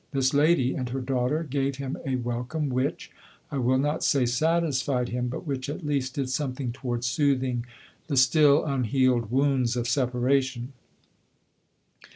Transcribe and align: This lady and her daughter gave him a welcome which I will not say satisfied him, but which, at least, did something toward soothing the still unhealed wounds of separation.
This 0.13 0.33
lady 0.33 0.73
and 0.73 0.89
her 0.89 0.99
daughter 0.99 1.43
gave 1.43 1.75
him 1.75 1.95
a 2.03 2.15
welcome 2.15 2.69
which 2.69 3.11
I 3.51 3.59
will 3.59 3.77
not 3.77 4.03
say 4.03 4.25
satisfied 4.25 5.09
him, 5.09 5.27
but 5.27 5.45
which, 5.45 5.69
at 5.69 5.85
least, 5.85 6.15
did 6.15 6.31
something 6.31 6.71
toward 6.71 7.03
soothing 7.03 7.67
the 8.07 8.17
still 8.17 8.65
unhealed 8.65 9.29
wounds 9.29 9.75
of 9.75 9.87
separation. 9.87 10.73